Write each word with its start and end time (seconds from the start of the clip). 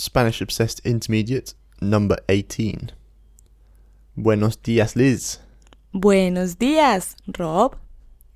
Spanish 0.00 0.42
Obsessed 0.42 0.84
Intermediate 0.86 1.52
number 1.80 2.22
18. 2.28 2.94
Buenos 4.14 4.60
días, 4.62 4.96
Liz. 4.96 5.40
Buenos 5.92 6.58
días, 6.58 7.16
Rob. 7.26 7.76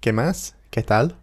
¿Qué 0.00 0.12
más? 0.12 0.54
¿Qué 0.70 0.82
tal? 0.82 1.16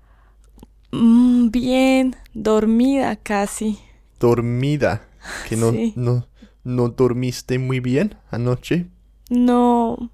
Mm, 0.91 1.49
bien, 1.49 2.15
dormida 2.33 3.15
casi. 3.15 3.79
Dormida. 4.19 5.07
¿Que 5.48 5.55
no, 5.55 5.71
Sí. 5.71 5.93
no, 5.96 6.27
no 6.63 6.89
dormiste 6.89 7.57
muy 7.59 7.79
bien 7.79 8.15
anoche? 8.29 8.88
No, 9.29 10.11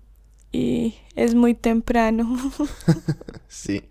y 0.52 0.96
es 1.16 1.36
muy 1.36 1.54
temprano. 1.54 2.38
Sí. 3.48 3.82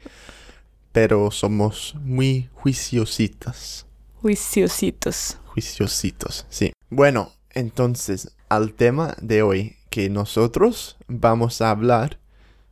Pero 0.92 1.30
somos 1.32 1.94
muy 2.02 2.48
juiciositas. 2.54 3.86
Juiciositos. 4.22 5.36
Juiciositos, 5.62 6.46
sí. 6.48 6.72
Bueno, 6.88 7.32
entonces, 7.50 8.36
al 8.48 8.74
tema 8.74 9.16
de 9.20 9.42
hoy, 9.42 9.76
que 9.90 10.08
nosotros 10.08 10.96
vamos 11.08 11.60
a 11.60 11.70
hablar 11.70 12.20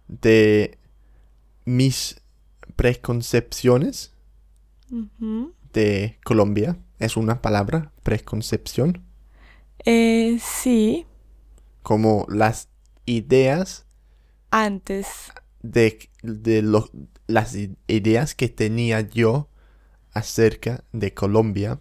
de 0.06 0.78
mis 1.64 2.20
preconcepciones 2.76 4.12
de 5.72 6.18
Colombia. 6.24 6.78
¿Es 7.00 7.16
una 7.16 7.42
palabra? 7.42 7.90
Preconcepción. 8.04 9.02
Eh, 9.84 10.38
sí, 10.40 11.06
Como 11.82 12.24
las 12.28 12.68
ideas 13.04 13.84
antes. 14.52 15.06
de, 15.62 16.09
de 16.23 16.62
lo- 16.62 16.90
las 17.26 17.56
ideas 17.88 18.34
que 18.37 18.48
tenía 18.48 19.00
yo 19.00 19.48
acerca 20.12 20.84
de 20.92 21.12
Colombia 21.12 21.80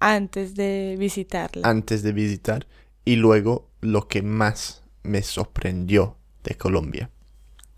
Antes 0.00 0.54
de 0.54 0.96
visitarla. 0.98 1.68
antes 1.68 2.02
de 2.02 2.12
visitar 2.12 2.66
y 3.04 3.16
luego 3.16 3.68
lo 3.80 4.08
que 4.08 4.22
más 4.22 4.82
me 5.02 5.22
sorprendió 5.22 6.16
de 6.42 6.54
Colombia. 6.56 7.10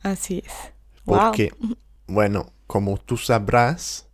Así 0.03 0.42
es. 0.45 0.53
Wow. 1.05 1.19
Porque, 1.19 1.53
bueno, 2.06 2.53
como 2.67 2.98
tú 2.98 3.17
sabrás, 3.17 4.09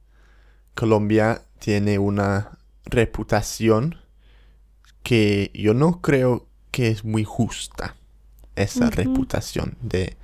Colombia 0.74 1.42
tiene 1.58 1.98
una 1.98 2.58
reputación 2.84 3.96
que 5.02 5.50
yo 5.54 5.74
no 5.74 6.00
creo 6.00 6.46
que 6.70 6.88
es 6.88 7.04
muy 7.04 7.24
justa. 7.24 7.96
Esa 8.56 8.90
reputación 8.90 9.76
de 9.80 10.16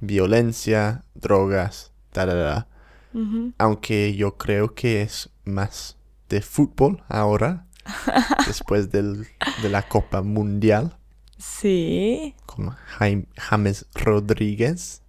violencia, 0.00 1.04
drogas, 1.14 1.92
tarara. 2.12 2.68
Ujú. 3.12 3.52
Aunque 3.58 4.14
yo 4.14 4.36
creo 4.36 4.74
que 4.74 5.02
es 5.02 5.30
más 5.44 5.96
de 6.30 6.40
fútbol 6.40 7.02
ahora, 7.08 7.66
después 8.46 8.90
del- 8.90 9.26
de 9.62 9.68
la 9.68 9.82
Copa 9.82 10.22
Mundial 10.22 10.96
Sí, 11.38 12.34
con 12.46 12.70
Jaime- 12.70 13.26
James 13.36 13.86
Rodríguez. 13.94 15.02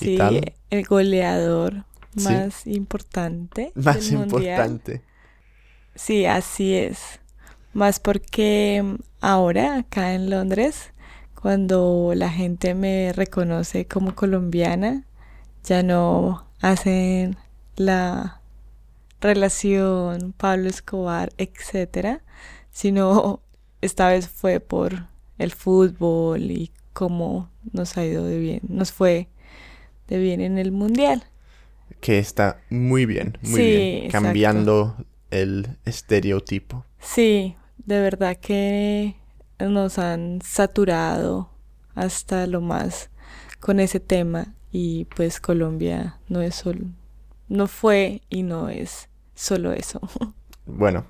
¿Y 0.00 0.04
sí, 0.04 0.16
tal? 0.16 0.54
el 0.70 0.84
goleador 0.84 1.84
Sí. 2.16 2.24
más 2.24 2.66
importante. 2.66 3.70
Más 3.74 4.08
del 4.10 4.18
mundial. 4.20 4.40
importante. 4.42 5.02
Sí, 5.94 6.24
así 6.26 6.74
es. 6.74 7.20
Más 7.74 8.00
porque 8.00 8.80
mm, 8.82 8.94
ahora 9.20 9.76
acá 9.76 10.14
en 10.14 10.30
Londres, 10.30 10.92
cuando 11.40 12.12
la 12.16 12.30
gente 12.30 12.74
me 12.74 13.12
reconoce 13.12 13.86
como 13.86 14.14
colombiana, 14.14 15.04
ya 15.62 15.82
no 15.82 16.46
hacen 16.62 17.36
la 17.76 18.39
relación 19.20 20.32
Pablo 20.36 20.68
Escobar, 20.68 21.32
etcétera, 21.38 22.22
sino 22.70 23.40
esta 23.80 24.08
vez 24.08 24.28
fue 24.28 24.60
por 24.60 25.06
el 25.38 25.52
fútbol 25.52 26.50
y 26.50 26.70
cómo 26.92 27.50
nos 27.72 27.96
ha 27.96 28.04
ido 28.04 28.24
de 28.24 28.38
bien, 28.38 28.60
nos 28.68 28.92
fue 28.92 29.28
de 30.08 30.18
bien 30.18 30.40
en 30.40 30.58
el 30.58 30.72
mundial. 30.72 31.24
Que 32.00 32.18
está 32.18 32.60
muy 32.70 33.04
bien, 33.06 33.36
muy 33.42 33.52
Sí, 33.60 33.62
bien. 33.62 34.04
exacto. 34.04 34.24
Cambiando 34.24 34.96
el 35.30 35.76
estereotipo. 35.84 36.84
Sí, 36.98 37.56
de 37.78 38.00
verdad 38.00 38.36
que 38.36 39.16
nos 39.58 39.98
han 39.98 40.40
saturado 40.42 41.50
hasta 41.94 42.46
lo 42.46 42.60
más 42.60 43.10
con 43.60 43.80
ese 43.80 44.00
tema 44.00 44.54
y 44.72 45.04
pues 45.16 45.40
Colombia 45.40 46.18
no 46.28 46.40
es 46.40 46.54
solo, 46.54 46.86
no 47.48 47.66
fue 47.66 48.22
y 48.30 48.42
no 48.42 48.68
es 48.70 49.08
solo 49.40 49.72
eso. 49.72 50.00
Bueno. 50.66 51.04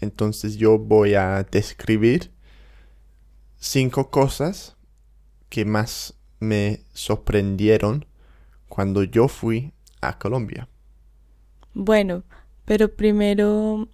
Entonces 0.00 0.56
yo 0.56 0.78
voy 0.78 1.14
a 1.14 1.42
describir 1.42 2.30
cinco 3.58 4.10
cosas 4.10 4.76
que 5.50 5.66
más 5.66 6.14
me 6.40 6.84
sorprendieron 6.94 8.06
cuando 8.68 9.02
yo 9.02 9.28
fui 9.28 9.72
a 10.00 10.18
Colombia. 10.18 10.68
Bueno, 11.74 12.22
pero 12.64 12.94
primero 12.94 13.88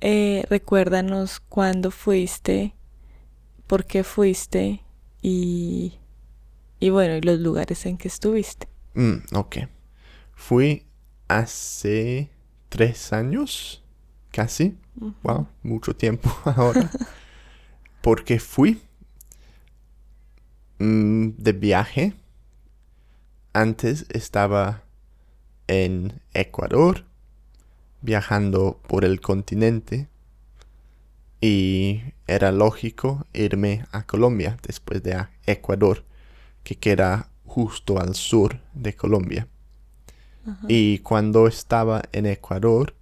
eh, 0.00 0.44
recuérdanos 0.48 1.40
cuándo 1.40 1.90
fuiste, 1.90 2.74
por 3.66 3.84
qué 3.84 4.04
fuiste 4.04 4.84
y, 5.22 5.98
y 6.78 6.90
bueno, 6.90 7.16
y 7.16 7.22
los 7.22 7.40
lugares 7.40 7.84
en 7.86 7.96
que 7.96 8.08
estuviste. 8.08 8.68
Mm, 8.94 9.34
ok. 9.34 9.56
Fui 10.34 10.85
hace 11.28 12.30
tres 12.68 13.12
años, 13.12 13.82
casi. 14.30 14.78
Wow, 15.22 15.48
mucho 15.62 15.94
tiempo 15.94 16.34
ahora. 16.44 16.90
Porque 18.00 18.38
fui 18.38 18.80
mm, 20.78 21.28
de 21.36 21.52
viaje. 21.52 22.14
Antes 23.52 24.06
estaba 24.10 24.82
en 25.66 26.20
Ecuador, 26.34 27.04
viajando 28.02 28.80
por 28.86 29.04
el 29.04 29.20
continente. 29.20 30.08
Y 31.40 32.02
era 32.26 32.50
lógico 32.50 33.26
irme 33.32 33.86
a 33.92 34.06
Colombia 34.06 34.56
después 34.66 35.02
de 35.02 35.14
a 35.14 35.30
Ecuador, 35.44 36.04
que 36.64 36.76
queda 36.76 37.30
justo 37.44 37.98
al 38.00 38.14
sur 38.14 38.60
de 38.74 38.94
Colombia. 38.94 39.46
Ajá. 40.46 40.66
Y 40.68 40.98
cuando 41.00 41.46
estaba 41.46 42.02
en 42.12 42.26
Ecuador, 42.26 42.94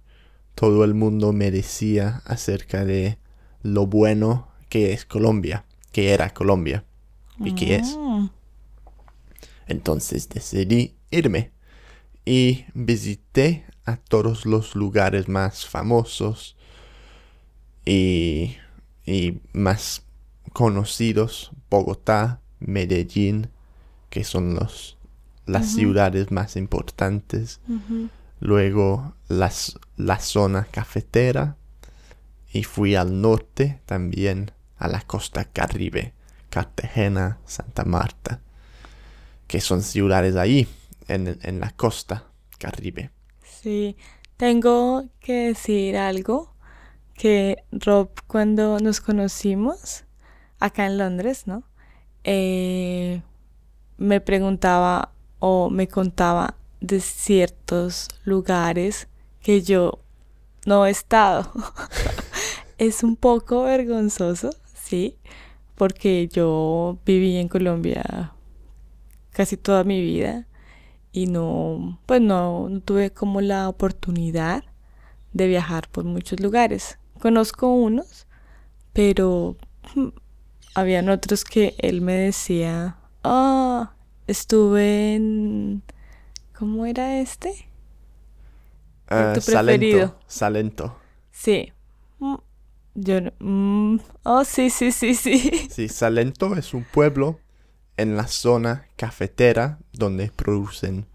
todo 0.55 0.83
el 0.83 0.93
mundo 0.93 1.33
me 1.33 1.51
decía 1.51 2.21
acerca 2.25 2.85
de 2.85 3.17
lo 3.61 3.87
bueno 3.87 4.49
que 4.69 4.93
es 4.93 5.05
Colombia, 5.05 5.65
que 5.91 6.11
era 6.13 6.33
Colombia 6.33 6.85
y 7.39 7.53
que 7.53 7.75
es. 7.75 7.97
Mm, 7.97 8.27
Entonces 9.67 10.29
decidí 10.29 10.95
irme 11.11 11.51
y 12.25 12.65
visité 12.73 13.65
a 13.85 13.97
todos 13.97 14.45
los 14.45 14.75
lugares 14.75 15.27
más 15.27 15.65
famosos 15.65 16.55
y, 17.85 18.57
y 19.05 19.39
más 19.53 20.03
conocidos, 20.53 21.51
Bogotá, 21.69 22.41
Medellín, 22.59 23.49
que 24.09 24.23
son 24.23 24.55
los, 24.55 24.97
las 25.45 25.67
ciudades 25.67 26.31
más 26.31 26.55
importantes. 26.55 27.59
Luego 28.39 29.15
las, 29.27 29.79
la 29.97 30.19
zona 30.19 30.67
cafetera. 30.71 31.57
Y 32.51 32.63
fui 32.63 32.95
al 32.95 33.21
norte 33.21 33.81
también, 33.85 34.51
a 34.77 34.87
la 34.87 35.01
costa 35.01 35.43
caribe, 35.43 36.13
Cartagena, 36.49 37.39
Santa 37.45 37.83
Marta, 37.83 38.39
que 39.47 39.59
son 39.59 39.81
ciudades 39.81 40.37
ahí, 40.37 40.67
en, 41.07 41.37
en 41.41 41.59
la 41.59 41.71
costa 41.71 42.23
caribe. 42.57 43.11
Sí, 43.43 43.97
tengo 44.37 45.09
que 45.19 45.47
decir 45.47 45.97
algo 45.97 46.55
que 47.13 47.63
Rob 47.71 48.09
cuando 48.27 48.79
nos 48.79 49.01
conocimos 49.01 50.05
acá 50.59 50.85
en 50.85 50.97
Londres, 50.97 51.47
¿no? 51.47 51.63
Eh, 52.23 53.21
me 53.97 54.21
preguntaba 54.21 55.11
o 55.47 55.69
me 55.69 55.87
contaba 55.87 56.55
de 56.81 56.99
ciertos 56.99 58.07
lugares 58.23 59.07
que 59.43 59.61
yo 59.61 59.99
no 60.65 60.87
he 60.87 60.89
estado. 60.89 61.51
es 62.79 63.03
un 63.03 63.15
poco 63.15 63.61
vergonzoso, 63.61 64.49
sí, 64.73 65.19
porque 65.75 66.27
yo 66.29 66.97
viví 67.05 67.37
en 67.37 67.47
Colombia 67.47 68.33
casi 69.29 69.55
toda 69.55 69.83
mi 69.83 70.01
vida 70.01 70.47
y 71.11 71.27
no, 71.27 71.99
pues 72.07 72.21
no, 72.21 72.67
tuve 72.83 73.11
como 73.11 73.39
la 73.39 73.69
oportunidad 73.69 74.63
de 75.33 75.45
viajar 75.45 75.87
por 75.89 76.05
muchos 76.05 76.39
lugares. 76.39 76.97
Conozco 77.21 77.67
unos, 77.71 78.25
pero 78.93 79.57
hmm, 79.93 80.07
habían 80.73 81.09
otros 81.09 81.43
que 81.43 81.75
él 81.77 82.01
me 82.01 82.13
decía, 82.13 82.97
ah, 83.23 83.94
estuve 84.27 85.15
en, 85.15 85.83
¿cómo 86.57 86.85
era 86.85 87.19
este? 87.19 87.67
Ah, 89.07 89.33
tu 89.35 89.41
Salento, 89.41 89.79
preferido? 89.79 90.19
Salento. 90.27 90.97
Sí, 91.31 91.71
mm, 92.19 92.35
Yo 92.95 93.21
no... 93.21 93.31
mm, 93.39 93.99
oh, 94.23 94.43
sí, 94.45 94.69
sí, 94.69 94.91
sí, 94.91 95.13
sí. 95.15 95.67
Sí, 95.69 95.89
Salento 95.89 96.55
es 96.55 96.73
un 96.73 96.83
pueblo 96.83 97.39
en 97.97 98.17
la 98.17 98.27
zona 98.27 98.87
cafetera 98.97 99.79
donde 99.93 100.29
producen 100.31 101.05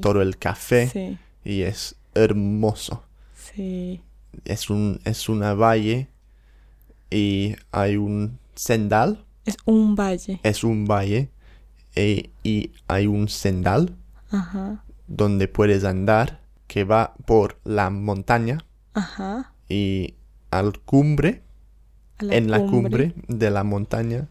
todo 0.00 0.22
el 0.22 0.38
café 0.38 0.88
Sí, 0.88 1.18
y 1.44 1.62
es 1.62 1.96
hermoso. 2.14 3.04
sí. 3.34 4.00
Es 4.44 4.68
un 4.68 5.00
es 5.04 5.30
una 5.30 5.54
valle 5.54 6.08
y 7.10 7.56
hay 7.72 7.96
un 7.96 8.38
sendal, 8.54 9.24
Es 9.46 9.56
un 9.64 9.94
valle. 9.96 10.40
es 10.42 10.62
un 10.62 10.84
valle 10.86 11.30
e- 11.96 12.30
y 12.42 12.70
hay 12.88 13.06
un 13.06 13.28
sendal 13.28 13.96
Ajá, 14.30 14.84
donde 15.08 15.48
puedes 15.48 15.84
andar 15.84 16.40
que 16.68 16.84
va 16.84 17.14
por 17.26 17.58
la 17.64 17.90
montaña 17.90 18.64
ajá. 18.94 19.52
y 19.68 20.14
al 20.50 20.78
cumbre, 20.80 21.42
la 22.18 22.34
en 22.36 22.50
la 22.50 22.60
cumbre. 22.66 23.14
de 23.28 23.50
la 23.50 23.64
montaña 23.64 24.28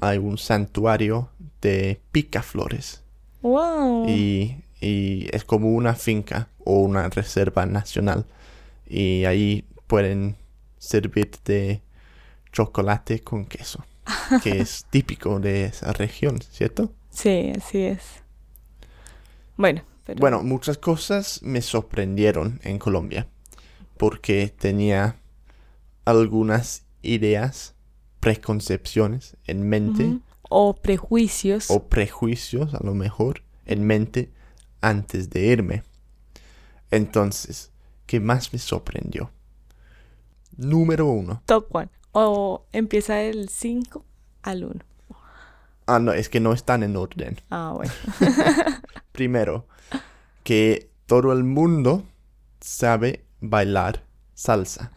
hay 0.00 0.18
un 0.18 0.36
santuario 0.36 1.30
de 1.60 2.00
picaflores. 2.12 3.02
Wow. 3.42 4.08
y, 4.08 4.56
y 4.80 5.28
es 5.34 5.44
como 5.44 5.70
una 5.74 5.94
finca 5.94 6.48
o 6.64 6.80
una 6.80 7.08
reserva 7.08 7.66
nacional. 7.66 8.26
Y 8.88 9.24
ahí 9.24 9.64
pueden 9.86 10.36
servirte 10.78 11.82
chocolate 12.52 13.20
con 13.20 13.44
queso 13.46 13.84
que 14.42 14.60
es 14.60 14.86
típico 14.90 15.40
de 15.40 15.66
esa 15.66 15.92
región, 15.92 16.40
¿cierto? 16.42 16.92
Sí, 17.10 17.52
así 17.56 17.82
es. 17.82 18.02
Bueno, 19.56 19.82
pero... 20.06 20.20
Bueno, 20.20 20.42
muchas 20.42 20.78
cosas 20.78 21.40
me 21.42 21.60
sorprendieron 21.60 22.60
en 22.62 22.78
Colombia 22.78 23.28
porque 24.00 24.48
tenía 24.48 25.16
algunas 26.06 26.84
ideas, 27.02 27.74
preconcepciones 28.18 29.36
en 29.46 29.68
mente. 29.68 30.18
O 30.48 30.74
prejuicios. 30.74 31.70
o 31.70 31.86
prejuicios 31.88 32.74
a 32.74 32.82
lo 32.82 32.94
mejor 32.94 33.42
en 33.66 33.86
mente 33.86 34.32
antes 34.80 35.28
de 35.28 35.46
irme. 35.46 35.82
Entonces, 36.90 37.72
¿qué 38.06 38.20
más 38.20 38.52
me 38.52 38.58
sorprendió? 38.58 39.30
Número 40.56 41.06
uno. 41.06 41.42
Top 41.44 41.66
one. 41.70 41.90
O 42.12 42.64
empieza 42.72 43.14
del 43.14 43.48
5 43.48 44.04
al 44.42 44.64
1. 44.64 44.74
Ah, 45.86 45.98
no, 45.98 46.12
es 46.12 46.28
que 46.28 46.40
no 46.40 46.52
están 46.52 46.82
en 46.82 46.96
orden. 46.96 47.36
Ah, 47.50 47.72
bueno. 47.74 47.92
Primero, 49.12 49.66
que 50.44 50.90
todo 51.06 51.32
el 51.32 51.44
mundo 51.44 52.04
sabe 52.60 53.24
bailar 53.40 54.04
salsa. 54.34 54.92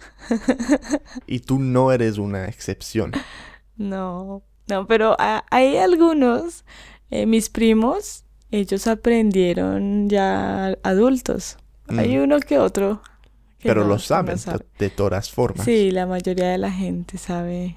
Y 1.28 1.40
tú 1.40 1.60
no 1.60 1.92
eres 1.92 2.18
una 2.18 2.46
excepción. 2.48 3.12
No, 3.76 4.44
no, 4.68 4.88
pero 4.88 5.16
ha- 5.20 5.46
hay 5.50 5.78
algunos, 5.78 6.64
eh, 7.10 7.26
mis 7.26 7.50
primos, 7.50 8.24
ellos 8.52 8.86
aprendieron 8.88 10.10
ya 10.10 10.78
adultos. 10.84 11.58
Hay 11.90 12.18
Mm, 12.18 12.22
uno 12.24 12.40
que 12.40 12.60
otro. 12.60 13.02
Pero 13.64 13.82
no- 13.82 13.88
lo 13.88 13.94
no 13.96 14.00
saben 14.00 14.38
sabe. 14.38 14.66
de, 14.78 14.90
todas 14.90 15.32
formas. 15.32 15.66
Sí, 15.66 15.92
la 15.92 16.06
mayoría 16.06 16.50
de 16.50 16.58
la 16.58 16.72
gente 16.72 17.18
sabe, 17.18 17.76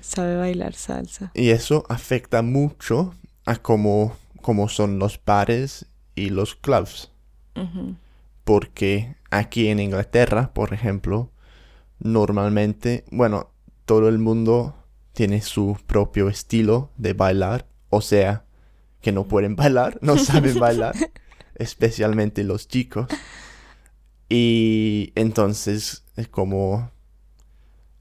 sabe 0.00 0.36
bailar 0.36 0.74
salsa. 0.74 1.30
Y 1.34 1.50
eso 1.50 1.84
afecta 1.88 2.42
mucho 2.42 3.14
a 3.46 3.56
cómo, 3.56 4.16
cómo 4.42 4.68
son 4.68 4.98
los 4.98 5.20
bares 5.24 5.86
y 6.14 6.30
los 6.30 6.54
clubs. 6.54 7.10
Porque 8.44 9.16
aquí 9.30 9.68
en 9.68 9.80
Inglaterra, 9.80 10.52
por 10.54 10.72
ejemplo, 10.72 11.30
normalmente, 11.98 13.04
bueno, 13.10 13.50
todo 13.84 14.08
el 14.08 14.18
mundo 14.18 14.74
tiene 15.12 15.42
su 15.42 15.76
propio 15.86 16.28
estilo 16.28 16.90
de 16.96 17.12
bailar. 17.12 17.66
O 17.90 18.00
sea, 18.00 18.44
que 19.02 19.12
no 19.12 19.24
pueden 19.28 19.56
bailar, 19.56 19.98
no 20.00 20.16
saben 20.16 20.58
bailar, 20.58 20.94
especialmente 21.56 22.44
los 22.44 22.68
chicos. 22.68 23.06
Y 24.30 25.12
entonces 25.16 26.04
es 26.16 26.28
como 26.28 26.90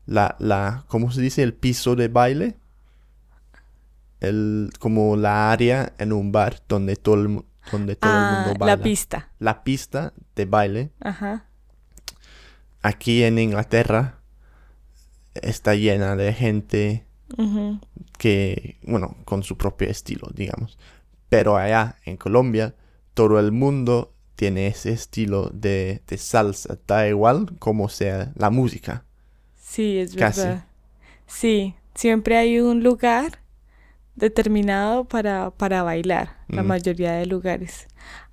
la, 0.06 0.36
la, 0.40 0.86
¿cómo 0.88 1.12
se 1.12 1.22
dice? 1.22 1.44
El 1.44 1.54
piso 1.54 1.96
de 1.96 2.08
baile. 2.08 2.56
El, 4.22 4.70
como 4.80 5.16
la 5.16 5.52
área 5.52 5.94
en 5.98 6.14
un 6.14 6.32
bar 6.32 6.62
donde 6.68 6.96
todo 6.98 7.16
el, 7.16 7.42
donde 7.72 7.96
todo 7.96 8.12
el 8.12 8.18
Ah, 8.18 8.44
mundo 8.46 8.60
baila 8.60 8.76
la 8.78 8.84
pista. 8.84 9.30
la 9.40 9.64
pista 9.64 10.14
de 10.36 10.46
baile 10.46 10.92
Ajá. 11.00 11.46
aquí 12.82 13.24
en 13.24 13.40
Inglaterra 13.40 14.20
está 15.36 15.74
llena 15.76 16.16
de 16.18 16.34
gente 16.34 17.06
que, 18.18 18.78
bueno, 18.84 19.16
con 19.24 19.44
su 19.44 19.58
propio 19.58 19.88
estilo, 19.90 20.28
digamos. 20.34 20.78
Pero 21.30 21.56
allá 21.56 21.96
en 22.06 22.18
Colombia, 22.18 22.76
todo 23.14 23.40
el 23.40 23.52
mundo 23.54 24.14
tiene 24.40 24.68
ese 24.68 24.92
estilo 24.94 25.50
de, 25.54 26.02
de 26.08 26.18
salsa, 26.18 26.78
da 26.88 27.06
igual 27.10 27.58
como 27.60 27.90
sea 27.90 28.32
la 28.36 28.50
música. 28.50 29.04
Sí, 29.62 29.98
es 29.98 30.16
Casi. 30.16 30.40
verdad. 30.40 30.66
Sí, 31.28 31.76
siempre 31.94 32.38
hay 32.38 32.62
un 32.62 32.82
lugar 32.82 33.40
determinado 34.16 35.04
para, 35.04 35.52
para 35.52 35.84
bailar, 35.84 36.38
la 36.48 36.64
Mm. 36.64 36.68
mayoría 36.68 37.12
de 37.16 37.26
lugares. 37.26 37.88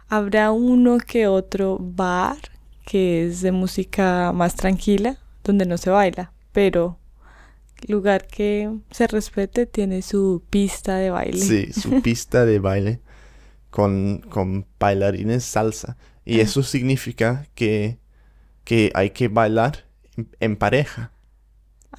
Habrá 0.09 0.53
uno 0.53 0.99
que 0.99 1.27
otro 1.27 1.77
bar 1.81 2.37
que 2.85 3.27
es 3.27 3.41
de 3.41 3.51
música 3.51 4.31
más 4.33 4.55
tranquila, 4.55 5.19
donde 5.43 5.67
no 5.67 5.77
se 5.77 5.91
baila, 5.91 6.33
pero 6.53 7.01
lugar 7.89 8.29
que 8.29 8.71
se 8.93 9.09
respete 9.09 9.67
tiene 9.67 10.03
su 10.03 10.45
pista 10.51 10.99
de 10.99 11.11
baile. 11.11 11.39
Sí, 11.41 11.73
su 11.73 12.01
pista 12.03 12.45
de 12.47 12.61
baile 12.61 13.01
con, 13.77 14.23
con 14.31 14.67
bailarines 14.81 15.45
salsa. 15.45 15.99
Y 16.25 16.41
eso 16.41 16.63
significa 16.63 17.47
que, 17.55 17.99
que 18.65 18.91
hay 18.95 19.11
que 19.11 19.29
bailar 19.29 19.85
en- 20.17 20.31
en 20.41 20.57
pareja. 20.57 21.13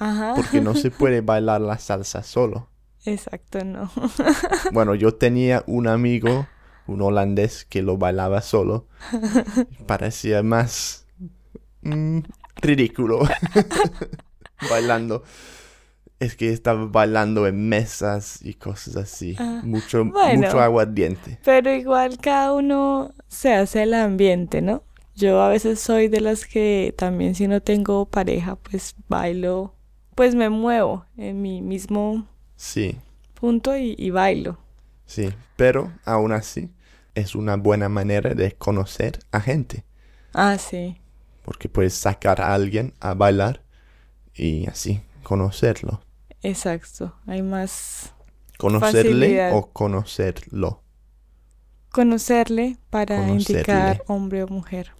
Ajá. 0.00 0.34
porque 0.36 0.60
no 0.60 0.74
se 0.76 0.90
puede 0.90 1.20
bailar 1.32 1.60
la 1.60 1.78
salsa 1.78 2.22
solo. 2.22 2.68
Exacto, 3.04 3.64
no. 3.64 3.90
Bueno, 4.72 4.94
yo 4.96 5.14
tenía 5.14 5.62
un 5.66 5.86
amigo, 5.88 6.46
un 6.86 7.00
holandés, 7.02 7.64
que 7.64 7.82
lo 7.82 7.96
bailaba 7.96 8.42
solo. 8.42 8.86
Parecía 9.86 10.42
más 10.42 11.06
mm, 11.82 12.20
ridículo 12.56 13.20
bailando. 14.70 15.22
Es 16.20 16.36
que 16.36 16.50
estaba 16.52 16.86
bailando 16.86 17.46
en 17.48 17.68
mesas 17.68 18.40
y 18.42 18.54
cosas 18.54 18.96
así. 18.96 19.36
Ah, 19.36 19.62
mucho, 19.62 20.04
bueno. 20.12 20.30
mucho 20.30 20.60
aguardiente. 20.60 21.38
Pero 21.42 21.72
igual 21.72 22.18
cada 22.18 22.52
uno 22.54 23.12
se 23.28 23.54
hace 23.54 23.82
el 23.84 23.94
ambiente, 23.94 24.62
¿no? 24.62 24.82
Yo 25.14 25.40
a 25.42 25.48
veces 25.48 25.80
soy 25.80 26.08
de 26.08 26.20
las 26.20 26.46
que 26.46 26.94
también 26.96 27.34
si 27.34 27.48
no 27.48 27.60
tengo 27.62 28.06
pareja, 28.06 28.56
pues 28.56 28.94
bailo, 29.08 29.74
pues 30.14 30.34
me 30.34 30.48
muevo 30.50 31.06
en 31.16 31.42
mi 31.42 31.62
mismo 31.62 32.26
Sí, 32.56 32.98
punto 33.34 33.76
y, 33.76 33.94
y 33.98 34.10
bailo. 34.10 34.58
sí. 35.06 35.34
Pero 35.56 35.92
aún 36.04 36.32
así 36.32 36.70
es 37.14 37.34
una 37.34 37.56
buena 37.56 37.88
manera 37.88 38.34
de 38.34 38.52
conocer 38.56 39.18
a 39.32 39.40
gente. 39.40 39.84
Ah, 40.32 40.56
sí, 40.58 40.96
Porque 41.42 41.68
puedes 41.68 41.94
sacar 41.94 42.40
a 42.40 42.54
alguien 42.54 42.94
a 43.00 43.14
bailar 43.14 43.62
y 44.34 44.66
así 44.68 45.02
conocerlo. 45.22 46.02
Exacto. 46.42 47.14
Hay 47.26 47.42
más 47.42 48.12
Conocerle 48.58 49.10
Facilidad. 49.12 49.56
o 49.56 49.70
conocerlo. 49.72 50.82
conocerle 51.90 52.76
para 52.90 53.16
Conocerle. 53.16 53.52
indicar 53.60 54.02
hombre 54.06 54.42
o 54.42 54.48
mujer. 54.48 54.92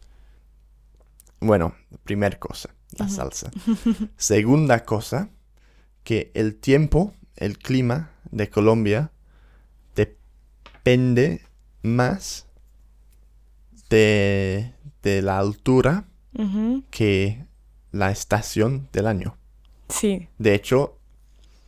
Bueno, 1.40 1.75
primer 2.04 2.38
cosa, 2.38 2.71
la 2.99 3.09
salsa. 3.09 3.50
Segunda 4.16 4.85
cosa, 4.85 5.30
que 6.04 6.30
el 6.35 6.57
tiempo, 6.57 7.12
el 7.37 7.59
clima 7.59 8.11
de 8.30 8.49
Colombia 8.50 9.12
depende 9.95 11.42
más 11.83 12.47
de, 13.90 14.75
de 15.02 15.23
la 15.23 15.38
altura 15.38 16.04
que 16.90 17.45
la 17.90 18.11
estación 18.12 18.88
del 18.92 19.07
año. 19.09 19.37
Sí, 19.88 20.28
De 20.38 20.54
hecho, 20.54 20.97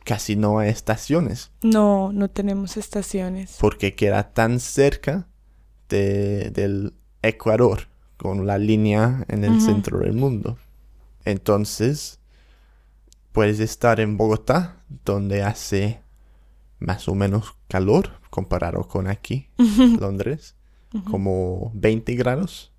casi 0.03 0.35
no 0.35 0.59
hay 0.59 0.69
estaciones 0.69 1.51
no, 1.61 2.11
no 2.11 2.29
tenemos 2.29 2.77
estaciones. 2.77 3.57
porque 3.59 3.95
queda 3.95 4.33
tan 4.33 4.59
cerca 4.59 5.27
de- 5.89 6.49
del 6.51 6.93
Ecuador, 7.21 7.87
con 8.17 8.47
la 8.47 8.57
línea 8.57 9.25
en 9.27 9.43
el 9.43 9.61
centro 9.61 9.99
del 9.99 10.13
mundo. 10.13 10.57
Entonces, 11.25 12.19
puedes 13.31 13.59
estar 13.59 13.99
en 13.99 14.17
Bogotá, 14.17 14.77
donde 15.05 15.43
hace 15.43 16.01
más 16.79 17.07
o 17.07 17.15
menos 17.15 17.55
calor 17.67 18.11
comparado 18.29 18.87
con 18.87 19.07
aquí, 19.07 19.49
Londres, 19.99 20.55
como 21.09 21.71
20 21.75 22.15
grados. 22.15 22.71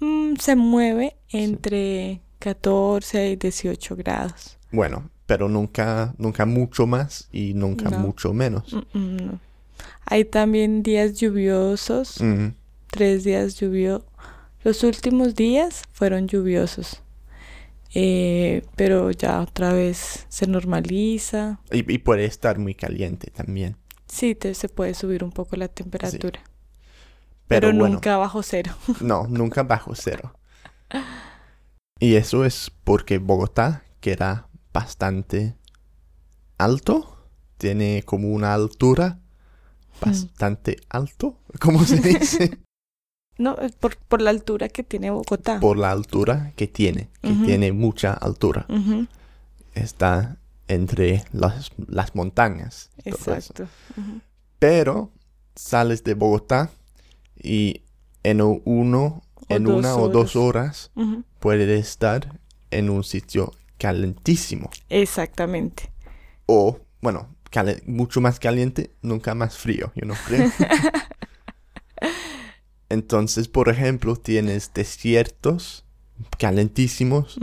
Mm, 0.00 0.34
se 0.40 0.56
mueve 0.56 1.16
entre 1.30 2.20
14 2.40 3.30
y 3.30 3.36
18 3.36 3.96
grados. 3.96 4.58
Bueno, 4.72 5.10
pero 5.26 5.48
nunca, 5.48 6.14
nunca 6.18 6.46
mucho 6.46 6.86
más 6.86 7.28
y 7.32 7.54
nunca 7.54 7.90
No. 7.90 7.98
mucho 7.98 8.32
menos. 8.32 8.72
Mm, 8.72 8.98
mm, 8.98 9.16
no. 9.26 9.40
Hay 10.06 10.24
también 10.24 10.82
días 10.82 11.14
lluviosos, 11.14 12.20
Mm, 12.20 12.48
tres 12.90 13.24
días 13.24 13.56
lluviosos. 13.56 14.04
Los 14.62 14.82
últimos 14.84 15.34
días 15.34 15.84
fueron 15.92 16.26
lluviosos, 16.28 17.00
Eh, 17.96 18.64
pero 18.76 19.10
ya 19.12 19.40
otra 19.40 19.72
vez 19.72 20.26
se 20.28 20.46
normaliza. 20.48 21.60
Y, 21.70 21.90
y 21.92 21.98
puede 21.98 22.24
estar 22.24 22.58
muy 22.58 22.74
caliente 22.74 23.30
también. 23.30 23.76
Sí, 24.08 24.34
te- 24.34 24.54
se 24.54 24.68
puede 24.68 24.94
subir 24.94 25.22
un 25.22 25.30
poco 25.30 25.56
la 25.56 25.68
temperatura, 25.68 26.40
Pero, 27.46 27.68
pero, 27.68 27.72
bueno, 27.72 27.94
nunca 27.94 28.16
bajo 28.16 28.42
cero. 28.42 28.72
no, 29.00 29.26
nunca 29.28 29.62
bajo 29.62 29.94
cero. 29.94 30.32
Y 32.00 32.16
eso 32.16 32.44
es 32.44 32.70
porque 32.84 33.18
Bogotá 33.18 33.84
queda 34.00 34.48
bastante 34.74 35.56
alto. 36.58 37.16
Tiene 37.56 38.02
como 38.04 38.28
una 38.28 38.52
altura 38.52 39.20
bastante 40.02 40.76
alto. 40.90 41.38
¿Cómo 41.60 41.84
se 41.84 42.00
dice? 42.00 42.58
No, 43.36 43.56
es 43.58 43.72
por, 43.72 43.96
por 43.96 44.22
la 44.22 44.30
altura 44.30 44.68
que 44.68 44.84
tiene 44.84 45.10
Bogotá. 45.10 45.58
Por 45.58 45.76
la 45.76 45.90
altura 45.90 46.52
que 46.54 46.68
tiene. 46.68 47.08
Que 47.20 47.32
tiene 47.32 47.72
mucha 47.72 48.12
altura. 48.12 48.64
Está 49.74 50.36
entre 50.68 51.24
las, 51.32 51.72
las 51.88 52.14
montañas. 52.14 52.90
exacto. 53.04 53.66
Pero 54.60 55.10
sales 55.56 56.04
de 56.04 56.14
Bogotá 56.14 56.70
y 57.36 57.82
en 58.22 58.40
uno, 58.40 58.60
O 58.64 59.22
en 59.48 59.66
una 59.66 59.96
o 59.96 60.08
dos 60.08 60.36
horas 60.36 60.92
puedes 61.40 61.88
estar 61.88 62.38
en 62.70 62.88
un 62.88 63.02
sitio 63.02 63.52
calentísimo. 63.84 64.70
Exactamente. 64.88 65.90
O, 66.46 66.78
bueno, 67.02 67.28
mucho 67.86 68.22
más 68.22 68.40
caliente, 68.40 68.90
nunca 69.02 69.34
más 69.34 69.58
frío, 69.58 69.92
yo 69.94 70.06
no 70.06 70.14
creo. 70.26 70.50
Entonces, 72.88 73.48
por 73.48 73.68
ejemplo, 73.68 74.16
tienes 74.16 74.72
desiertos 74.72 75.84
calentísimos, 76.38 77.38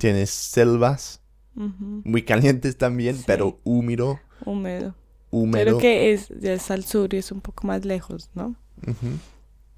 tienes 0.00 0.30
selvas 0.30 1.20
muy 1.54 2.24
calientes 2.24 2.76
también, 2.76 3.14
Sí. 3.16 3.22
pero 3.24 3.60
húmedo, 3.62 4.18
Húmedo. 4.44 4.96
húmedo. 5.30 5.64
Pero 5.64 5.78
que 5.78 6.12
es, 6.12 6.28
es 6.30 6.70
al 6.72 6.84
sur 6.84 7.14
y 7.14 7.18
es 7.18 7.30
un 7.30 7.40
poco 7.40 7.68
más 7.68 7.84
lejos, 7.84 8.30
¿no? 8.34 8.56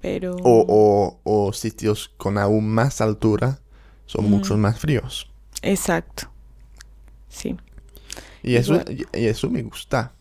Pero... 0.01 0.35
o, 0.43 0.65
o, 0.67 1.19
o 1.23 1.53
sitios 1.53 2.09
con 2.17 2.39
aún 2.39 2.67
más 2.69 3.01
altura 3.01 3.59
son 4.07 4.25
Ujú. 4.25 4.35
mucho 4.35 4.57
más 4.57 4.79
fríos. 4.79 5.31
Exacto. 5.61 6.29
Sí. 7.29 7.57
Y 8.43 8.55
eso, 8.55 8.81
y 8.89 9.25
eso 9.25 9.49
me 9.49 9.61
gusta, 9.63 10.13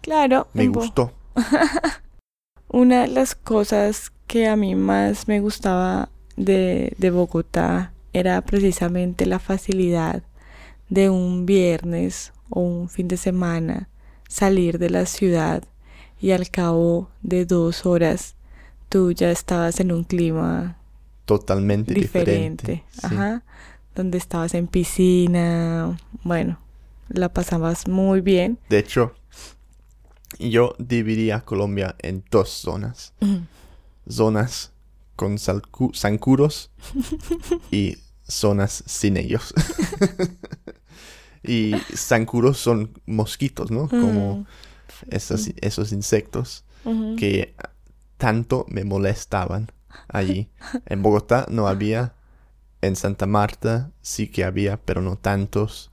Claro. 0.00 0.48
me 0.54 0.68
gustó. 0.68 1.12
Una 2.68 3.02
de 3.02 3.08
las 3.08 3.34
cosas 3.34 4.12
que 4.26 4.46
a 4.46 4.56
mí 4.56 4.74
más 4.74 5.28
me 5.28 5.40
gustaba 5.40 6.10
de, 6.36 6.94
de 6.98 7.10
Bogotá 7.10 7.92
era 8.12 8.40
precisamente 8.42 9.26
la 9.26 9.38
facilidad 9.38 10.22
de 10.88 11.10
un 11.10 11.46
viernes 11.46 12.32
o 12.50 12.60
un 12.60 12.88
fin 12.88 13.08
de 13.08 13.16
semana 13.16 13.88
salir 14.28 14.78
de 14.78 14.90
la 14.90 15.06
ciudad 15.06 15.62
y 16.20 16.32
al 16.32 16.50
cabo 16.50 17.10
de 17.22 17.44
dos 17.46 17.86
horas 17.86 18.34
tú 18.88 19.12
ya 19.12 19.30
estabas 19.30 19.80
en 19.80 19.92
un 19.92 20.04
clima 20.04 20.76
Totalmente 21.24 21.94
diferente. 21.94 22.84
diferente, 22.84 22.84
sí. 22.90 23.00
ajá, 23.06 23.42
donde 23.94 24.18
estabas 24.18 24.54
en 24.54 24.66
piscina, 24.68 25.98
bueno, 26.22 26.58
la 27.08 27.32
pasabas 27.32 27.88
muy 27.88 28.20
bien. 28.20 28.58
De 28.68 28.78
hecho, 28.78 29.14
yo 30.38 30.74
dividiría 30.78 31.40
Colombia 31.40 31.96
en 32.00 32.24
dos 32.30 32.50
zonas. 32.50 33.14
Zonas 34.08 34.72
con 35.16 35.36
zancudos 35.38 36.70
y 37.70 37.96
zonas 38.22 38.84
sin 38.86 39.16
ellos. 39.16 39.52
y 41.42 41.74
zancudos 41.94 42.58
son 42.58 43.00
mosquitos, 43.06 43.70
¿no? 43.70 43.88
Como 43.88 44.46
esos, 45.08 45.50
esos 45.60 45.92
insectos 45.92 46.64
que 47.16 47.54
tanto 48.16 48.64
me 48.68 48.84
molestaban 48.84 49.70
allí. 50.08 50.48
En 50.86 51.02
Bogotá 51.02 51.46
no 51.50 51.68
había, 51.68 52.14
en 52.82 52.96
Santa 52.96 53.26
Marta 53.26 53.90
sí 54.02 54.28
que 54.28 54.44
había, 54.44 54.78
pero 54.78 55.00
no 55.02 55.16
tantos. 55.16 55.90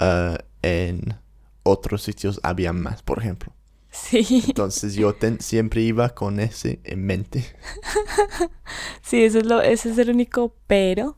Ah, 0.00 0.38
en 0.62 1.16
otros 1.62 2.02
sitios 2.02 2.40
había 2.42 2.72
más, 2.72 3.02
por 3.02 3.18
ejemplo. 3.20 3.52
Sí, 3.90 4.44
Entonces 4.48 4.94
yo 4.94 5.14
ten- 5.14 5.40
siempre 5.40 5.82
iba 5.82 6.10
con 6.10 6.40
ese 6.40 6.80
en 6.84 7.06
mente. 7.06 7.44
sí, 9.02 9.24
eso 9.24 9.38
es 9.38 9.46
lo, 9.46 9.60
ese 9.62 9.90
es 9.90 9.98
el 9.98 10.10
único 10.10 10.54
pero 10.66 11.16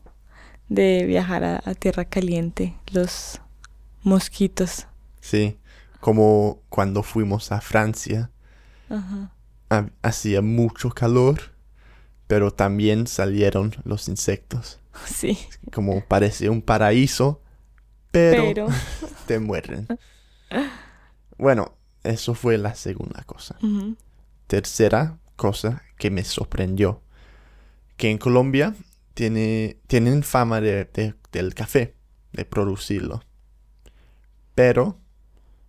de 0.69 1.05
viajar 1.07 1.43
a, 1.43 1.61
a 1.65 1.75
tierra 1.75 2.05
caliente, 2.05 2.75
los 2.93 3.41
mosquitos. 4.03 4.87
Sí, 5.21 5.57
como 5.99 6.61
cuando 6.69 7.03
fuimos 7.03 7.51
a 7.51 7.61
Francia, 7.61 8.31
Ajá. 8.89 9.31
ha- 9.69 9.89
hacía 10.01 10.41
mucho 10.41 10.89
calor, 10.89 11.39
pero 12.29 12.51
también 12.51 13.07
salieron 13.07 13.75
los 13.83 14.07
insectos. 14.07 14.79
Sí, 15.05 15.37
Como 15.73 16.05
parece 16.05 16.49
un 16.49 16.61
paraíso, 16.61 17.41
pero, 18.11 18.43
pero, 18.45 18.67
te 19.27 19.39
mueren. 19.39 19.87
Bueno, 21.37 21.73
eso 22.03 22.33
fue 22.33 22.57
la 22.57 22.75
segunda 22.75 23.23
cosa. 23.23 23.57
Tercera 24.47 25.17
cosa 25.35 25.81
que 25.97 26.11
me 26.11 26.23
sorprendió, 26.23 27.01
que 27.97 28.09
en 28.11 28.17
Colombia 28.17 28.75
tiene, 29.13 29.77
tienen 29.87 30.23
fama 30.23 30.59
de, 30.61 30.85
de- 30.85 31.15
del 31.31 31.53
café, 31.55 31.95
de 32.33 32.45
producirlo, 32.45 33.23
pero 34.55 34.97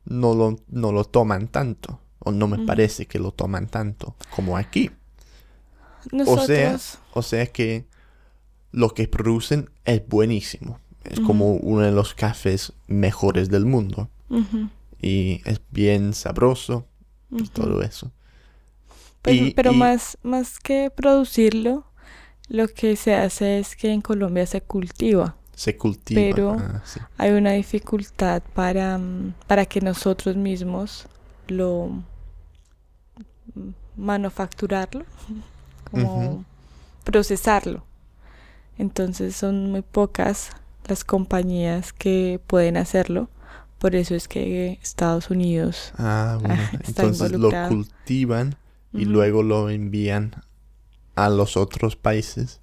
no 0.05 0.35
lo, 0.35 0.57
no 0.69 0.93
lo 0.93 1.05
toman 1.05 1.49
tanto, 1.49 2.01
o 2.19 2.33
no 2.33 2.49
me 2.49 2.59
parece 2.67 3.07
que 3.07 3.19
lo 3.19 3.33
toman 3.33 3.69
tanto 3.69 4.17
como 4.35 4.57
aquí. 4.57 4.91
Nosotros, 6.13 6.47
sea, 6.47 6.79
O 7.15 7.23
sea 7.23 7.47
que 7.47 7.87
lo 8.73 8.91
que 8.91 9.09
producen 9.09 9.71
es 9.85 10.07
buenísimo. 10.07 10.79
Es 11.05 11.19
como 11.21 11.55
uno 11.55 11.81
de 11.83 11.93
los 11.93 12.15
cafés 12.15 12.73
mejores 12.87 13.49
del 13.49 13.65
mundo. 13.67 14.09
Y 15.03 15.41
es 15.45 15.61
bien 15.71 16.13
sabroso 16.13 16.87
y 17.31 17.49
todo 17.49 17.83
eso. 17.83 18.13
Pues, 19.23 19.37
Y- 19.37 19.51
pero 19.55 19.73
y- 19.73 19.77
más, 19.77 20.19
más 20.23 20.59
que 20.59 20.91
producirlo, 20.91 21.85
lo 22.49 22.69
que 22.69 22.97
se 22.97 23.15
hace 23.15 23.59
es 23.59 23.77
que 23.77 23.93
en 23.93 24.01
Colombia 24.03 24.47
se 24.47 24.61
cultiva. 24.61 25.37
Se 25.55 25.77
cultiva. 25.77 26.21
Pero- 26.21 26.57
ah, 26.59 26.83
sí. 26.85 27.01
Hay 27.19 27.31
una 27.33 27.53
dificultad 27.53 28.43
para, 28.55 28.97
mm, 28.99 29.35
para 29.47 29.67
que 29.67 29.81
nosotros 29.81 30.37
mismos 30.37 31.07
lo 31.49 32.03
mm, 33.55 33.71
manufacturarlo, 33.97 35.05
como 35.91 36.45
procesarlo. 37.05 37.85
Entonces 38.79 39.37
son 39.37 39.71
muy 39.71 39.83
pocas 39.83 40.51
las 40.87 41.05
compañías 41.05 41.93
que 41.93 42.41
pueden 42.47 42.77
hacerlo. 42.77 43.29
Por 43.79 43.95
eso 43.95 44.15
es 44.15 44.29
que 44.29 44.79
Estados 44.83 45.31
Unidos 45.31 45.93
Ah, 45.99 46.39
bueno. 46.41 46.63
está 46.83 47.03
Entonces 47.03 47.33
lo 47.33 47.51
cultivan 47.69 48.57
y 48.93 49.05
luego 49.05 49.43
lo 49.43 49.71
envían 49.71 50.35
a 51.15 51.29
los 51.29 51.57
otros 51.57 51.97
países 51.97 52.61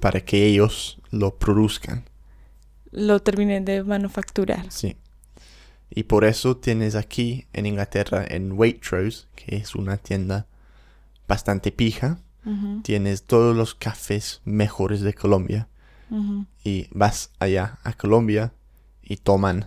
para 0.00 0.20
que 0.20 0.46
ellos 0.46 0.98
lo 1.10 1.36
produzcan. 1.36 2.04
lo 2.90 3.20
terminen 3.20 3.64
de 3.64 3.84
manufacturar. 3.84 4.64
Sí. 4.70 4.96
Y 5.90 6.04
por 6.04 6.24
eso 6.24 6.56
tienes 6.56 6.94
aquí 6.94 7.46
en 7.52 7.66
Inglaterra, 7.66 8.24
en 8.28 8.52
Waitrose, 8.52 9.26
que 9.36 9.56
es 9.56 9.74
una 9.74 9.96
tienda 9.98 10.46
bastante 11.28 11.70
pija, 11.72 12.18
tienes 12.82 13.24
todos 13.24 13.54
los 13.54 13.74
cafés 13.74 14.40
mejores 14.44 15.00
de 15.02 15.12
Colombia. 15.14 15.68
Y 16.64 16.88
vas 16.92 17.30
allá 17.38 17.78
a 17.84 17.92
Colombia 17.92 18.52
y 19.02 19.16
toman 19.18 19.66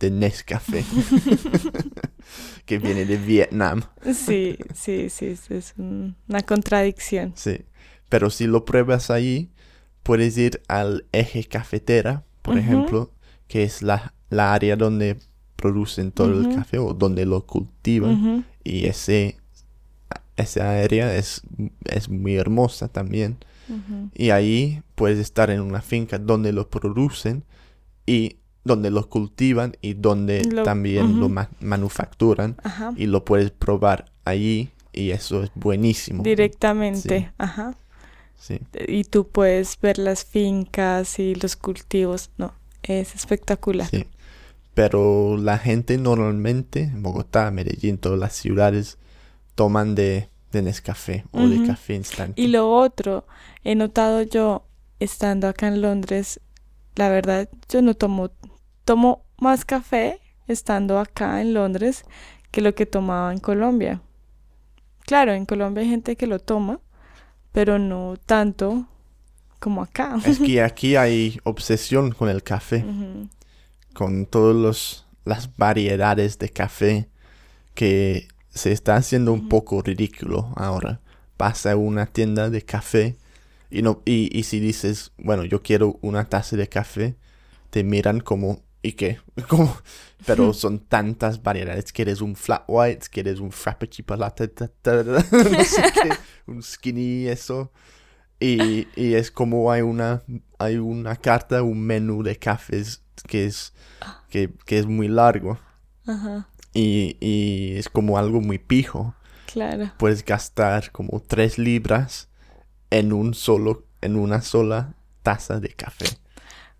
de 0.00 0.10
Nescafé, 0.10 0.84
que 2.64 2.78
viene 2.78 3.04
de 3.04 3.16
Vietnam. 3.16 3.82
Sí, 4.14 4.56
sí, 4.74 5.08
sí, 5.10 5.26
es- 5.26 5.50
es 5.50 5.74
un- 5.78 6.16
una 6.28 6.42
contradicción. 6.42 7.32
Sí. 7.36 7.62
Pero 8.08 8.30
si 8.30 8.46
lo 8.46 8.64
pruebas 8.64 9.10
ahí, 9.10 9.50
puedes 10.02 10.36
ir 10.38 10.62
al 10.68 11.04
eje 11.12 11.44
cafetera, 11.44 12.24
por 12.42 12.56
ejemplo, 12.56 13.12
que 13.48 13.62
es 13.64 13.82
la, 13.82 14.14
la 14.30 14.54
área 14.54 14.76
donde 14.76 15.18
producen 15.56 16.12
todo 16.12 16.40
el 16.40 16.54
café 16.54 16.78
o 16.78 16.94
donde 16.94 17.26
lo 17.26 17.44
cultivan. 17.44 18.46
Y 18.64 18.86
ese, 18.86 19.37
esa 20.38 20.78
área 20.80 21.14
es, 21.14 21.42
es 21.84 22.08
muy 22.08 22.36
hermosa 22.36 22.88
también. 22.88 23.36
Y 24.14 24.30
ahí 24.30 24.82
puedes 24.94 25.18
estar 25.18 25.50
en 25.50 25.60
una 25.60 25.82
finca 25.82 26.18
donde 26.18 26.52
lo 26.52 26.70
producen 26.70 27.44
y 28.06 28.36
donde 28.64 28.90
lo 28.90 29.08
cultivan 29.10 29.76
y 29.82 29.92
donde 29.94 30.42
Lo- 30.44 30.62
también 30.62 31.20
lo 31.20 31.28
ma- 31.28 31.50
manufacturan 31.60 32.56
Ajá. 32.62 32.92
y 32.96 33.06
lo 33.06 33.24
puedes 33.26 33.50
probar 33.50 34.10
allí 34.24 34.70
y 34.94 35.10
eso 35.10 35.42
es 35.42 35.50
buenísimo. 35.54 36.22
Directamente, 36.22 37.18
Sí. 37.20 37.26
ajá. 37.36 37.74
Sí, 38.38 38.58
Y 38.86 39.04
tú 39.04 39.28
puedes 39.28 39.78
ver 39.80 39.98
las 39.98 40.24
fincas 40.24 41.18
y 41.18 41.34
los 41.34 41.56
cultivos. 41.56 42.30
No, 42.38 42.54
es 42.82 43.14
espectacular. 43.14 43.88
sí. 43.90 44.06
Pero 44.74 45.36
la 45.36 45.58
gente 45.58 45.98
normalmente, 45.98 46.82
en 46.84 47.02
Bogotá, 47.02 47.50
Medellín, 47.50 47.98
todas 47.98 48.18
las 48.18 48.32
ciudades, 48.34 48.96
toman 49.58 49.96
de, 49.96 50.28
de 50.52 50.62
Nescafé 50.62 51.24
o 51.32 51.48
de 51.48 51.66
café 51.66 51.94
instante. 51.94 52.40
Y 52.40 52.46
lo 52.46 52.72
otro, 52.72 53.26
he 53.64 53.74
notado 53.74 54.22
yo, 54.22 54.64
estando 55.00 55.48
acá 55.48 55.66
en 55.66 55.82
Londres, 55.82 56.40
la 56.94 57.08
verdad, 57.08 57.48
yo 57.68 57.82
no 57.82 57.94
tomo, 57.94 58.30
tomo 58.84 59.24
más 59.36 59.64
café 59.64 60.20
estando 60.46 61.00
acá 61.00 61.40
en 61.40 61.54
Londres 61.54 62.04
que 62.52 62.60
lo 62.60 62.76
que 62.76 62.86
tomaba 62.86 63.32
en 63.32 63.40
Colombia. 63.40 64.00
Claro, 65.00 65.32
en 65.32 65.44
Colombia 65.44 65.82
hay 65.82 65.90
gente 65.90 66.14
que 66.14 66.28
lo 66.28 66.38
toma, 66.38 66.78
pero 67.50 67.80
no 67.80 68.14
tanto 68.26 68.86
como 69.58 69.82
acá. 69.82 70.20
Es 70.24 70.38
que 70.38 70.62
aquí 70.70 70.94
hay 70.94 71.40
obsesión 71.42 72.12
con 72.12 72.28
el 72.28 72.44
café. 72.44 72.84
Con 73.92 74.24
todas 74.24 75.04
las 75.24 75.56
variedades 75.56 76.38
de 76.38 76.48
café 76.48 77.08
que 77.74 78.28
se 78.50 78.72
está 78.72 78.96
haciendo 78.96 79.32
un 79.32 79.48
poco 79.48 79.82
ridículo 79.82 80.52
ahora. 80.56 81.00
Vas 81.38 81.66
a 81.66 81.76
una 81.76 82.06
tienda 82.06 82.50
de 82.50 82.62
café 82.62 83.16
y, 83.70 83.82
no, 83.82 84.02
y, 84.04 84.36
y 84.36 84.44
si 84.44 84.60
dices, 84.60 85.12
bueno, 85.18 85.44
yo 85.44 85.62
quiero 85.62 85.98
una 86.00 86.24
taza 86.24 86.56
de 86.56 86.68
café, 86.68 87.16
te 87.70 87.84
miran 87.84 88.20
como, 88.20 88.62
¿y 88.82 88.92
qué? 88.92 89.20
Como, 89.48 89.76
pero 90.26 90.52
son 90.54 90.78
tantas 90.78 91.42
variedades. 91.42 91.92
Quieres 91.92 92.20
un 92.20 92.34
flat 92.34 92.64
white, 92.66 93.06
quieres 93.10 93.40
un 93.40 93.52
frappuccino 93.52 94.16
latte, 94.16 94.50
no 94.84 95.64
sé 95.64 95.82
qué, 96.02 96.10
un 96.46 96.62
skinny, 96.62 97.28
eso. 97.28 97.70
Y, 98.40 98.86
y 98.94 99.14
es 99.14 99.30
como 99.32 99.70
hay 99.72 99.82
una, 99.82 100.22
hay 100.58 100.76
una 100.76 101.16
carta, 101.16 101.62
un 101.62 101.80
menú 101.80 102.22
de 102.22 102.36
cafés 102.36 103.02
que 103.26 103.46
es, 103.46 103.72
que, 104.30 104.50
que 104.64 104.78
es 104.78 104.86
muy 104.86 105.08
largo. 105.08 105.58
Ajá, 106.06 106.48
Y, 106.74 107.16
y 107.20 107.76
es 107.76 107.88
como 107.88 108.18
algo 108.18 108.40
muy 108.40 108.58
pijo. 108.58 109.14
claro. 109.46 109.90
Puedes 109.98 110.24
gastar 110.24 110.92
como 110.92 111.20
tres 111.20 111.58
libras 111.58 112.28
en 112.90 113.12
un 113.12 113.34
solo, 113.34 113.84
en 114.00 114.16
una 114.16 114.42
sola 114.42 114.94
taza 115.22 115.60
de 115.60 115.70
café. 115.70 116.06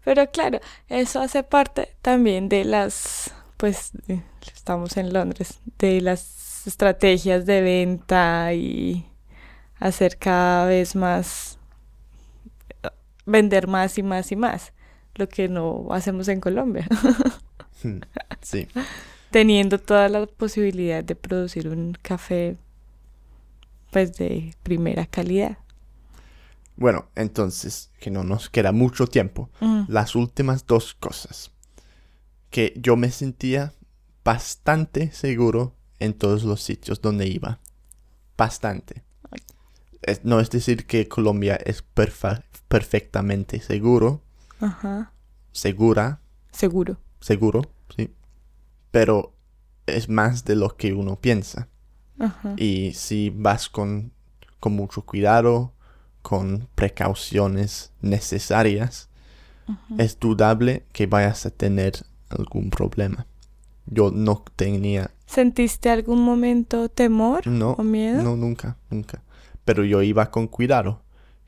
Pero 0.04 0.30
claro, 0.30 0.60
eso 0.88 1.20
hace 1.20 1.42
parte 1.42 1.94
también 2.00 2.48
de 2.48 2.64
las, 2.64 3.34
pues, 3.56 3.92
estamos 4.54 4.96
en 4.96 5.12
Londres, 5.12 5.60
de 5.78 6.00
las 6.00 6.66
estrategias 6.66 7.44
de 7.44 7.60
venta 7.60 8.54
y 8.54 9.06
hacer 9.78 10.16
cada 10.18 10.66
vez 10.66 10.96
más, 10.96 11.58
vender 13.26 13.66
más 13.66 13.98
y 13.98 14.02
más 14.02 14.32
y 14.32 14.36
más, 14.36 14.72
lo 15.14 15.28
que 15.28 15.48
no 15.48 15.88
hacemos 15.90 16.28
en 16.28 16.40
Colombia, 16.40 16.86
Sí, 18.40 18.66
teniendo 19.30 19.78
toda 19.78 20.08
la 20.08 20.26
posibilidad 20.26 21.02
de 21.04 21.14
producir 21.16 21.68
un 21.68 21.96
café, 22.00 22.56
pues, 23.90 24.16
de 24.16 24.54
primera 24.62 25.06
calidad. 25.06 25.58
bueno, 26.76 27.08
entonces, 27.16 27.90
que 27.98 28.10
no 28.10 28.22
nos 28.22 28.48
queda 28.50 28.70
mucho 28.72 29.06
tiempo. 29.08 29.50
Mm, 29.60 29.82
Las 29.88 30.14
últimas 30.14 30.64
dos 30.66 30.94
cosas. 30.94 31.50
Que 32.50 32.72
yo 32.76 32.96
me 32.96 33.10
sentía 33.10 33.72
bastante 34.24 35.10
seguro 35.12 35.74
en 35.98 36.14
todos 36.14 36.44
los 36.44 36.62
sitios 36.62 37.00
donde 37.00 37.26
iba. 37.26 37.58
Bastante. 38.36 39.02
Es- 40.02 40.24
no 40.24 40.38
es 40.38 40.50
decir 40.50 40.86
que 40.86 41.08
Colombia 41.08 41.56
es 41.56 41.82
perfectamente 42.68 43.58
seguro, 43.60 44.22
Ajá, 44.60 45.12
segura, 45.50 46.20
seguro. 46.52 46.96
seguro, 47.20 47.62
sí. 47.96 48.10
Pero 48.90 49.34
es 49.86 50.08
más 50.08 50.44
de 50.44 50.56
lo 50.56 50.76
que 50.76 50.92
uno 50.92 51.16
piensa. 51.16 51.68
Ajá. 52.18 52.54
Y 52.56 52.92
si 52.94 53.30
vas 53.30 53.68
con, 53.68 54.12
con 54.60 54.74
mucho 54.74 55.02
cuidado, 55.02 55.72
con 56.22 56.68
precauciones 56.74 57.92
necesarias, 58.00 59.08
es 59.98 60.18
dudable 60.18 60.84
que 60.92 61.06
vayas 61.06 61.44
a 61.46 61.50
tener 61.50 62.04
algún 62.30 62.70
problema. 62.70 63.26
Yo 63.86 64.10
no 64.10 64.44
tenía, 64.56 65.10
¿Sentiste 65.26 65.90
algún 65.90 66.22
momento 66.22 66.88
temor 66.88 67.46
no, 67.46 67.72
o 67.72 67.82
miedo? 67.82 68.22
no, 68.22 68.36
nunca, 68.36 68.76
nunca. 68.90 69.22
Pero 69.64 69.84
yo 69.84 70.02
iba 70.02 70.30
con 70.30 70.46
cuidado, 70.46 71.02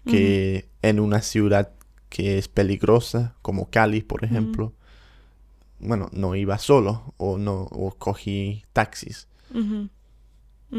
que 0.04 0.68
en 0.82 1.00
una 1.00 1.22
ciudad 1.22 1.72
que 2.08 2.38
es 2.38 2.48
peligrosa, 2.48 3.34
como 3.42 3.70
Cali, 3.70 4.02
por 4.02 4.24
ejemplo, 4.24 4.72
bueno, 5.80 6.08
no 6.12 6.34
iba 6.36 6.58
solo 6.58 7.14
o 7.16 7.38
no, 7.38 7.62
o 7.70 7.94
cogí 7.98 8.64
taxis, 8.72 9.28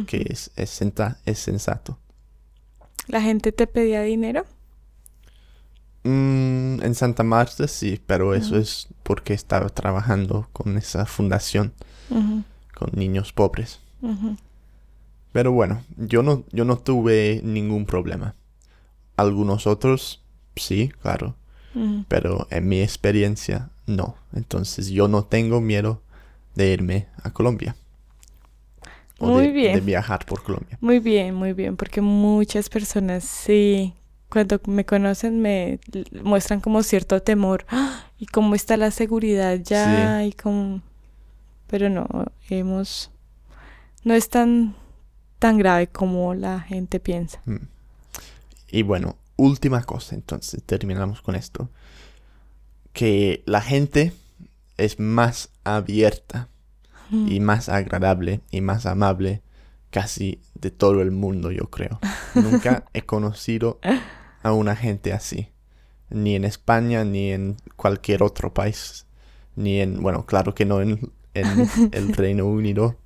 que 0.06 0.26
es, 0.30 0.52
es, 0.56 0.70
senta- 0.70 1.18
es 1.26 1.40
sensato. 1.40 1.98
¿La 3.08 3.22
gente 3.22 3.52
te 3.52 3.68
pedía 3.68 4.02
dinero? 4.04 4.46
Mm, 6.04 6.82
en 6.82 6.96
Santa 6.96 7.24
Marta 7.24 7.68
sí, 7.68 8.02
pero 8.08 8.34
eso 8.34 8.58
es 8.58 8.88
porque 9.04 9.34
estaba 9.34 9.70
trabajando 9.70 10.48
con 10.52 10.78
esa 10.78 11.06
fundación 11.06 11.74
con 12.76 12.90
niños 12.94 13.34
pobres. 13.34 13.80
Pero 15.32 15.52
bueno, 15.52 15.84
yo 15.98 16.24
no, 16.24 16.44
yo 16.52 16.66
no 16.66 16.78
tuve 16.78 17.42
ningún 17.44 17.86
problema. 17.86 18.36
Algunos 19.18 19.68
otros, 19.68 20.24
sí, 20.56 20.92
claro. 21.02 21.36
Pero 22.08 22.48
en 22.50 22.68
mi 22.68 22.82
experiencia, 22.82 23.70
no. 23.86 24.16
Entonces 24.34 24.90
yo 24.90 25.08
no 25.08 25.24
tengo 25.24 25.62
miedo 25.62 26.02
de 26.56 26.72
irme 26.72 27.08
a 27.24 27.32
Colombia. 27.32 27.76
O 29.20 29.28
Muy 29.28 29.48
de, 29.48 29.52
bien. 29.52 29.76
de 29.76 29.82
viajar 29.82 30.26
por 30.26 30.44
Colombia. 30.44 30.78
Muy 30.82 31.00
bien, 31.00 31.36
muy 31.36 31.54
bien, 31.54 31.78
porque 31.78 32.02
muchas 32.02 32.70
personas 32.70 33.24
sí, 33.24 33.94
cuando 34.30 34.60
me 34.66 34.86
conocen 34.86 35.42
me 35.42 35.80
muestran 36.24 36.60
como 36.60 36.82
cierto 36.84 37.22
temor. 37.22 37.66
¡Ah! 37.70 38.06
¿Y 38.18 38.26
cómo 38.26 38.56
está 38.56 38.78
la 38.78 38.92
seguridad 38.92 39.60
ya? 39.60 40.24
Y 40.24 40.34
cómo... 40.34 40.82
Pero 41.68 41.90
no, 41.90 42.08
hemos... 42.50 43.12
No 44.04 44.14
es 44.14 44.30
tan, 44.30 44.76
tan 45.38 45.58
grave 45.58 45.88
como 45.88 46.34
la 46.34 46.60
gente 46.60 47.00
piensa. 47.00 47.40
Mm. 47.46 47.68
Y 48.72 48.84
bueno, 48.84 49.16
última 49.42 49.84
cosa, 49.84 50.16
entonces 50.16 50.62
terminamos 50.64 51.22
con 51.22 51.36
esto. 51.36 51.70
Que 52.94 53.44
la 53.46 53.62
gente 53.62 54.14
es 54.78 55.00
más 55.00 55.50
abierta 55.64 56.48
y 57.10 57.42
más 57.42 57.68
agradable 57.68 58.40
y 58.52 58.62
más 58.62 58.86
amable 58.86 59.42
casi 59.90 60.40
de 60.54 60.72
todo 60.72 61.02
el 61.02 61.12
mundo, 61.12 61.52
yo 61.52 61.70
creo. 61.70 62.00
Nunca 62.36 62.86
he 62.94 63.02
conocido 63.02 63.80
a 64.44 64.54
una 64.54 64.76
gente 64.76 65.12
así. 65.12 65.50
Ni 66.10 66.36
en 66.36 66.46
España, 66.46 67.04
ni 67.04 67.32
en 67.32 67.58
cualquier 67.76 68.24
otro 68.24 68.54
país. 68.54 69.08
Ni 69.56 69.82
en, 69.82 70.02
bueno, 70.02 70.26
claro 70.26 70.54
que 70.54 70.66
no 70.66 70.82
en, 70.82 71.12
en 71.34 71.68
el 71.92 72.14
Reino 72.14 72.46
Unido, 72.46 72.98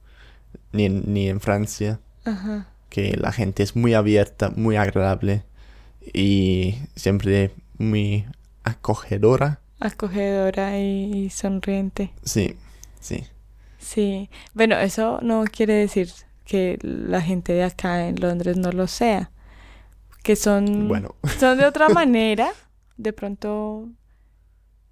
ni 0.72 0.86
en, 0.86 1.14
ni 1.14 1.30
en 1.30 1.40
Francia. 1.40 2.00
Ajá. 2.26 2.68
Que 2.90 3.18
la 3.18 3.32
gente 3.32 3.64
es 3.64 3.76
muy 3.76 3.94
abierta, 3.96 4.52
muy 4.56 4.76
agradable 4.76 5.46
y 6.14 6.76
siempre 6.96 7.52
muy 7.78 8.26
acogedora. 8.64 9.60
Acogedora 9.80 10.80
y, 10.80 11.30
sonriente. 11.30 12.12
Sí, 12.24 12.56
sí. 13.00 13.24
Sí, 13.78 14.30
bueno, 14.54 14.78
eso 14.78 15.20
no 15.22 15.44
quiere 15.44 15.74
decir 15.74 16.10
que 16.46 16.78
la 16.82 17.22
gente 17.22 17.54
de 17.54 17.64
acá 17.64 18.08
en 18.08 18.20
Londres 18.20 18.58
no 18.58 18.72
lo 18.72 18.88
sea, 18.88 19.32
que 20.24 20.36
son, 20.36 20.88
Bueno, 20.88 21.16
son 21.38 21.58
de 21.58 21.66
otra 21.66 21.90
manera, 21.90 22.50
de 22.98 23.14
pronto 23.14 23.88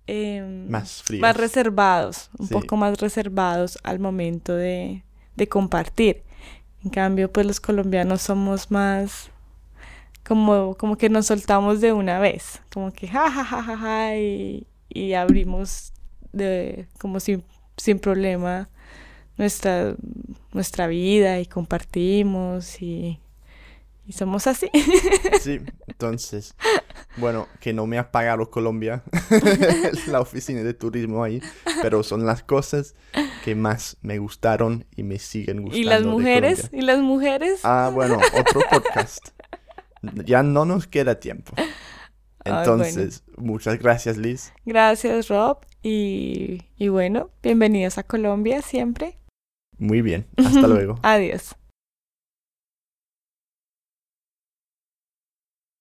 em, 0.08 0.70
más 0.70 1.02
frío. 1.04 1.22
más 1.22 1.38
reservados, 1.38 2.30
un 2.38 2.48
Sí. 2.48 2.54
poco 2.54 2.76
más 2.78 3.00
reservados 3.00 3.80
al 3.84 4.00
momento 4.00 4.54
de, 4.56 5.04
de 5.36 5.48
compartir. 5.48 6.24
En 6.84 6.90
cambio, 6.90 7.32
pues 7.32 7.46
los 7.48 7.60
colombianos 7.60 8.22
somos 8.22 8.70
más 8.70 9.30
como, 10.34 10.76
como 10.76 10.98
que 10.98 11.10
nos 11.10 11.28
soltamos 11.28 11.80
de 11.80 11.94
una 11.94 12.18
vez, 12.18 12.60
como 12.74 12.92
que 12.92 13.08
ja, 13.08 13.30
ja, 13.30 13.46
ja, 13.46 13.62
ja, 13.62 13.78
ja, 13.78 14.18
y, 14.18 14.66
y 14.90 15.14
abrimos 15.14 15.94
de, 16.32 16.88
como 16.98 17.20
sin, 17.20 17.44
sin 17.78 18.00
problema 18.00 18.68
nuestra, 19.38 19.96
nuestra 20.52 20.88
vida 20.88 21.40
y 21.40 21.46
compartimos 21.46 22.82
y, 22.82 23.20
y 24.08 24.14
somos 24.14 24.48
así. 24.48 24.72
Sí, 25.40 25.60
entonces, 25.88 26.56
bueno, 27.18 27.48
que 27.60 27.74
no 27.74 27.86
me 27.86 28.00
ha 28.00 28.12
pagado 28.12 28.50
Colombia, 28.50 29.04
la 30.08 30.20
oficina 30.20 30.64
de 30.64 30.74
turismo 30.74 31.24
ahí, 31.24 31.44
pero 31.84 32.02
son 32.02 32.26
las 32.26 32.42
cosas 32.42 32.96
que 33.46 33.54
más 33.54 33.98
me 34.02 34.18
gustaron 34.18 34.86
y 34.96 35.04
me 35.04 35.20
siguen 35.20 35.62
gustando. 35.62 35.78
¿Y 35.78 35.84
las 35.84 36.04
mujeres? 36.04 36.70
¿Y 36.74 36.82
las 36.82 37.02
mujeres? 37.02 37.60
Ah, 37.64 37.92
bueno, 37.94 38.20
otro 38.36 38.62
podcast. 38.72 39.30
Ya 40.26 40.44
no 40.44 40.66
nos 40.66 40.88
queda 40.88 41.20
tiempo. 41.20 41.54
Ay, 42.46 42.54
Entonces, 42.58 43.24
muchas 43.38 43.80
gracias, 43.80 44.18
Liz. 44.18 44.52
Gracias, 44.66 45.30
Rob. 45.30 45.60
Y, 45.82 46.64
y 46.78 46.90
bueno, 46.90 47.30
bienvenidos 47.42 47.98
a 47.98 48.04
Colombia 48.04 48.62
siempre. 48.62 49.18
Muy 49.78 50.02
bien, 50.02 50.28
hasta 50.38 50.68
luego. 50.68 51.00
Adiós. 51.04 51.56